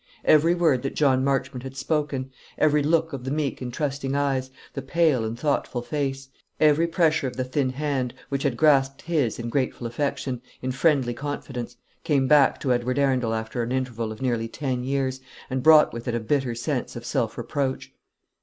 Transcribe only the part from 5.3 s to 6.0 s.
thoughtful